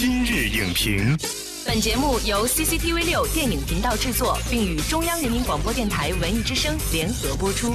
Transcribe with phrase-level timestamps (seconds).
[0.00, 1.18] 今日影评，
[1.66, 7.74] 本节目由 CCTV 六电影频道制作，并与中央人民广播电台文艺之声联合播出。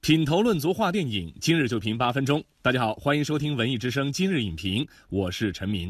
[0.00, 2.42] 品头论足话电影，今日就评八分钟。
[2.60, 5.88] 大家好，欢迎收听文艺之声今日影评，我是陈明。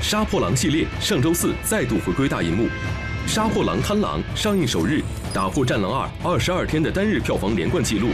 [0.02, 2.64] 《杀破狼》系列上周四再度回归大银幕，
[3.28, 5.02] 《杀破狼·贪狼》上映首日
[5.34, 8.08] 打破《战狼二》二十二天的单日票房连贯纪录。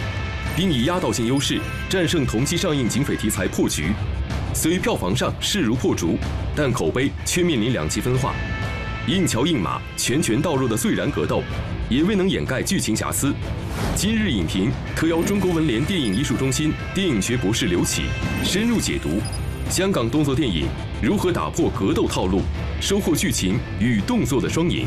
[0.57, 3.85] 并以压倒性优势战胜同期上映警匪题材《破局》，
[4.55, 6.17] 虽票房上势如破竹，
[6.57, 8.35] 但口碑却面临两极分化。
[9.07, 11.43] 硬桥硬马、拳拳到肉的肃然格斗，
[11.89, 13.33] 也未能掩盖剧情瑕疵。
[13.95, 18.03] 今日影评特邀中国文联电影艺术中心电影学博士刘启，
[18.45, 19.21] 深入解读
[19.71, 20.67] 香港动作电影
[21.01, 22.43] 如何打破格斗套路，
[22.81, 24.87] 收获剧情与动作的双赢。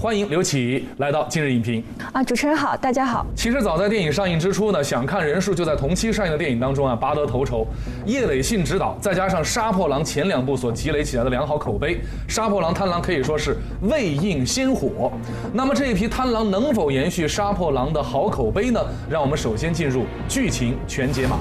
[0.00, 2.22] 欢迎刘启来到今日影评啊！
[2.22, 3.26] 主持人好，大家好。
[3.34, 7.66] 其实早在电影上映之初呢，想看人数就在同期上映的电影当中啊拔得头筹。
[8.06, 11.96] 叶伟信执导，再加上《杀破狼》前两部所积累起来的良好口碑，
[12.28, 13.56] 《杀破狼·贪狼》可以说是
[13.90, 15.10] 未映先火。
[15.52, 18.80] 那么这一批贪狼能否延续《杀破狼》的好口碑呢？
[19.10, 21.34] 让我们首先进入剧情全解码。《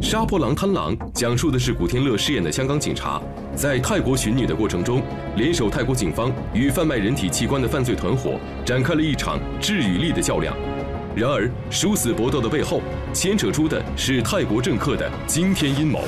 [0.00, 3.20] 杀破狼·贪狼》讲述的是古天乐饰演的香港警察，
[3.54, 5.02] 在泰国寻女的过程中，
[5.36, 10.54] 联手泰国警方与贩卖人体器官的犯罪团伙，展开了一场智与力的较量。
[11.14, 12.82] 然而，殊死搏斗的背后，
[13.14, 16.04] 牵扯出的是泰国政客的惊天阴谋。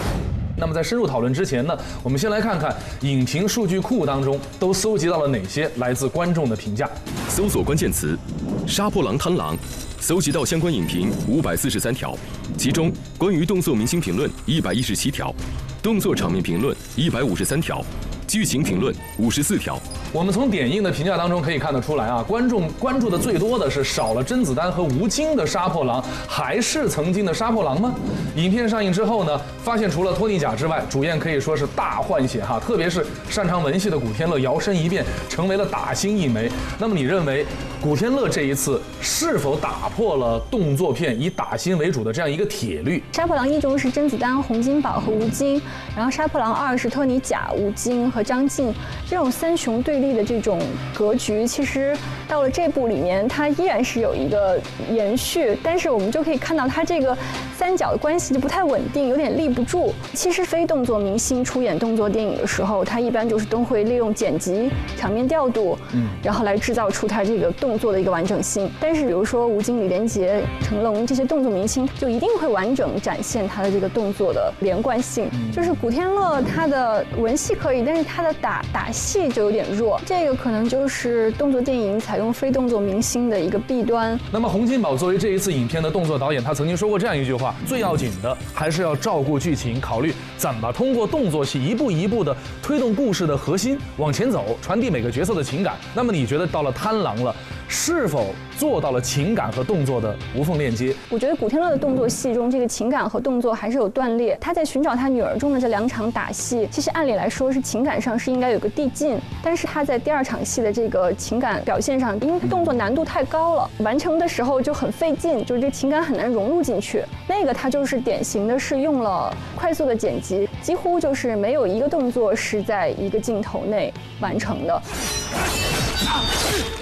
[0.54, 6.88] 那么，在深入讨论之前呢，我们先来看看影评数据库当中都搜集到了哪些来自观众的评价。
[7.26, 8.18] 搜索关键词：
[8.70, 9.56] 《杀破狼·贪狼》。
[10.00, 12.16] 搜集到相关影评五百四十三条，
[12.56, 15.34] 其中关于动作明星评论一百一十七条，
[15.82, 17.84] 动作场面评论一百五十三条。
[18.26, 19.80] 剧情评论五十四条，
[20.12, 27.94] 我们从点映的评价当中可以看得出来啊，观众关注的最多的是少了甄子丹和吴京的杀破狼，还是曾经的杀破狼吗？
[28.36, 36.50] 影片上映之后呢，发现除了托尼贾之外，主演可以说是大换血哈，特别是擅长文戏的古天乐摇身一变成为了打星一枚。
[36.78, 37.46] 那么你认为
[37.80, 43.00] 古天乐这一次是否打破了动作片以打新为主的这样一个铁律？
[43.12, 45.62] 杀破狼一中是甄子丹、洪金宝和吴京，
[45.94, 48.08] 然后杀破狼二是托尼贾、吴京。
[48.10, 48.74] 和张晋
[49.06, 50.60] 这种三雄对立的这种
[50.94, 51.96] 格局，其实
[52.26, 54.58] 到了这部里面，它依然是有一个
[54.90, 57.16] 延续，但是我们就可以看到它这个
[57.58, 59.92] 三角的关系就不太稳定，有点立不住。
[60.14, 68.70] 其实非动作明星出演动作电影的时候，他一般就是都会利用剪辑、场面调度，嗯，然后来制造出他这个动作的一个完整性。
[68.78, 75.28] 但是比如说吴京、李连杰、成龙这些动作明星，就一定会完整展现他的这个动作的连贯性。
[75.52, 84.16] 就是古天乐他的文戏可以，但是他的打打戏就有点弱，这个可能就是动作电影采用非动作明星的一个弊端。
[84.30, 95.76] 那么洪金宝作为这一次影片的动作导演，他曾经说过这样一句话：最要紧的还是要照顾剧情，考虑怎么通过动作戏一步一步的推动故事的核心往前走，传递每个角色的情感。
[95.94, 97.34] 那么你觉得到了贪狼了？
[97.68, 100.94] 是否做到了情感和动作的无缝链接？
[101.10, 104.36] 我觉得古天乐的动作戏中，这个情感和动作还是有断裂。
[104.40, 117.04] 他在寻找他女儿中的这两场打戏，其实按理来说是情感上是应该有个递进，但是他在第二场戏的这个情感表现上，因为他动作难度太高了，完成的时候就很费劲，就是这情感很难融入进去。
[117.28, 124.82] 那个他就是典型的是用了快速的剪辑，几乎就是没有一个动作是在一个镜头内完成的。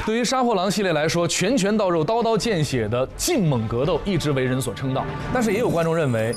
[0.04, 5.04] 对于杀破狼系列来说，拳拳到肉、刀刀见血的劲猛格斗一直为人所称道。
[5.32, 6.34] 但是也有观众认为，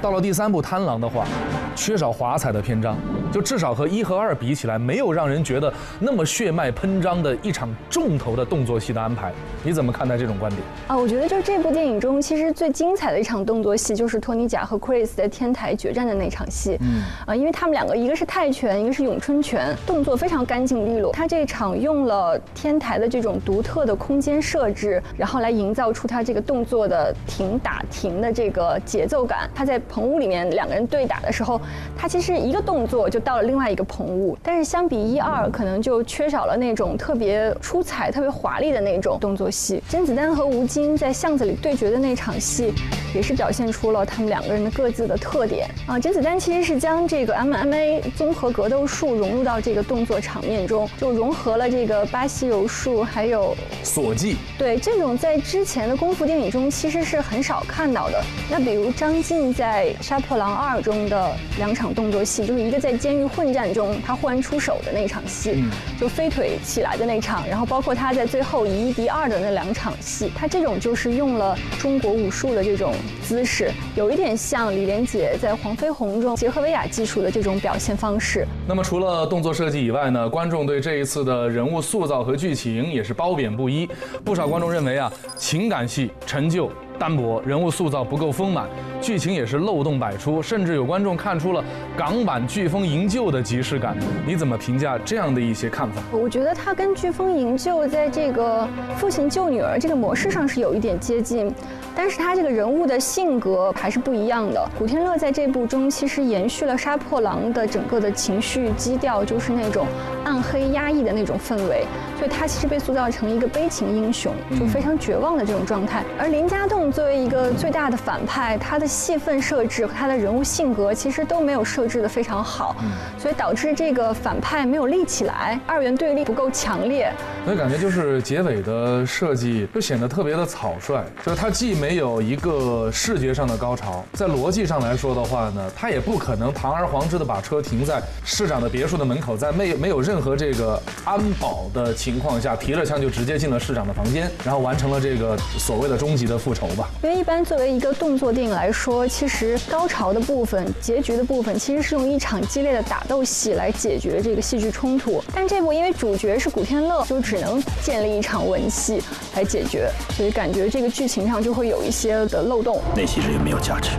[0.00, 1.26] 到了第三部《贪狼》的话，
[1.74, 2.96] 缺少华彩的篇章，
[3.32, 9.32] 就至少和一和二比起来，没有让人觉得那么血脉喷张的一场重头的动作戏的安排。
[9.64, 10.62] 你怎么看待这种观点？
[10.86, 16.78] 啊，我觉得就是这部电影中，其实最精彩的一场动作戏就是托尼贾和 Chris 在天台决战的那场戏。
[16.80, 21.10] 嗯，啊，因为他们两个一个是泰拳，一个是咏春拳，动作非常干净利落。
[21.12, 23.08] 他这场用了天台的。
[23.08, 29.48] 这种独特的空间设置，然后来营造出他这个动作的停打停的这个节奏感。
[29.54, 31.60] 他在棚屋里面两个人对打的时候，
[31.96, 34.36] 他其实一个动作就到了另外一个棚屋。
[34.42, 39.82] 但是相比一二，可能就缺少了那种特别出彩、特别华丽的那种动作戏。
[39.88, 42.72] 甄子丹和吴京在巷子里对决的那场戏，
[43.14, 45.98] 也是表现出了他们两个人的各自的特点啊。
[45.98, 52.98] 甄子丹其实是将这个 MMA 综合格斗术融入到这个动作场面中，就融合了这个巴西柔术。
[53.08, 58.22] 还有锁技，对这种在之前的功夫电影中其实是很少看到的。
[58.50, 65.64] 那比如张晋在《杀破狼二》中的两场动作戏，就是一个在监狱混战中他忽然出手的那场戏，
[65.98, 78.46] 就飞腿起来的那场，然后包括他在最后以一敌二的那两场戏，他这种就是用了中国武术的这种姿势，有一点像李连杰在《黄飞鸿》中结合威亚技术的这种表现方式。
[78.66, 83.88] 那么除了动作设计以外呢，观众对这一次的人物塑造和剧情也是褒贬不一。
[84.24, 86.70] 不少观众认为啊，情感戏陈旧。
[86.98, 88.68] 单薄，人物塑造不够丰满，
[89.00, 91.62] 剧情也是漏洞百出，甚至有观众看出了
[91.96, 93.96] 港版《飓风营救》的即视感。
[94.26, 96.02] 你怎么评价这样的一些看法？
[96.10, 98.66] 我觉得它跟《飓风营救》在这个
[98.96, 101.54] 父亲救女儿这个模式上是有一点接近，
[101.94, 104.68] 但是他这个人物的性格还是不一样的。
[104.76, 109.86] 古天乐在这部中其实延续了《杀破狼》的整个的情绪基调，就是那种
[110.24, 111.84] 暗黑压抑的那种氛围，
[112.18, 116.02] 所以他其实被塑造成一个悲情英雄，就非常绝望的这种状态。
[116.18, 116.87] 而林家栋。
[116.90, 122.74] 作为一个最大的反派，他的戏份设置和他的人物性格其实都没有设置的非常好，
[123.18, 127.12] 所以导致这个反派没有立起来，二元对立不够强烈。
[127.44, 146.88] 所以感觉就是结尾的设计就显得特别的草率，就是他既没有一个视觉上的高潮，在逻辑上来说的话呢，他也不可能堂而皇之的把车停在市长的别墅的门口，在没没有任何这个安保的情况下，提了枪就直接进了市长的房间，然后完成了这个所谓的终极的复仇吧。
[147.02, 155.22] 因为一般作为一个动作电影来说，其实高潮的部分、结局的部分，其实是用一场激烈的打斗戏来解决这个戏剧冲突。
[155.34, 159.02] 但这部因为主角是古天乐，就只能建立一场文戏
[159.34, 162.80] 来解决，所以感觉这个剧情上就会有一些的漏洞。
[162.96, 163.90] 那些人没有价值。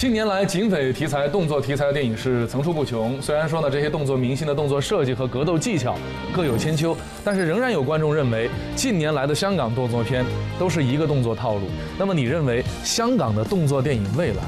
[0.00, 3.20] 近年来，警匪题材、动作题材的电影是层出不穷。
[3.20, 5.94] 虽然说呢，这些动作明星的动作设计和格斗技巧
[6.34, 10.24] 各有千秋，但是仍然有观众认为，近年来的香港动作片
[10.58, 11.66] 都是一个动作套路。
[11.98, 14.42] 那么，你认为香港的动作电影未来，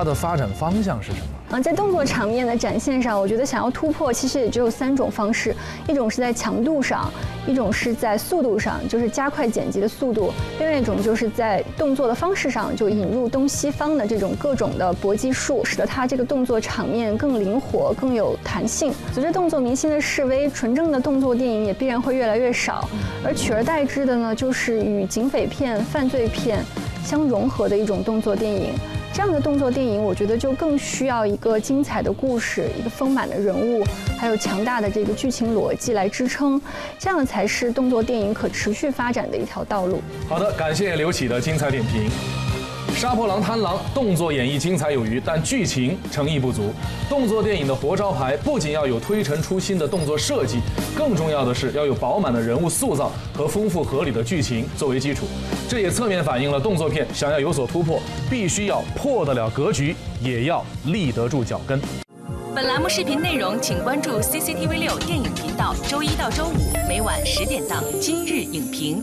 [0.00, 1.56] 它的发展方向是什么？
[1.58, 5.54] 啊，在动作场面的展现上，我觉得想要突破，其实也只有三种方式：
[5.86, 7.12] 一种是在强度上，
[7.46, 18.90] 一种是在速度上，就是加快剪辑的速度；另外一种就是在动作的方式上，就引入东西方的这种各种的搏击术，使得它这个动作场面更灵活、更有弹性。
[19.12, 22.88] 随着动作明星的示威，纯正的动作电影也必然会越来越少，
[23.22, 26.64] 而取而代之的呢，就是与警匪片、犯罪片
[27.04, 28.72] 相融合的一种动作电影。
[29.12, 33.84] 这样的动作电影，我觉得就更需要一个精彩的故事，一个丰满的人物，
[34.18, 36.60] 还有强大的这个剧情逻辑来支撑，
[36.98, 40.00] 这样才是动作电影可持续发展的一条道路。
[40.28, 42.08] 好的，感谢刘启的精彩点评。
[42.94, 46.70] 杀破狼、贪狼动作演绎精彩有余，但剧情诚意不足。
[47.08, 50.58] 动作电影的活招牌不仅要有推陈出新的动作设计，
[50.94, 55.26] 更重要的是要有饱满的人物塑造和丰富合理的剧情作为基础。
[55.68, 61.80] 这也侧面反映了动作片想要有所突破，必须要破得了格局，也要立得住脚跟。
[62.54, 66.54] 本栏目视频内容，请关注 CCTV 六电影频道，周一到周五
[66.88, 69.00] 每晚十点档《今日影评》。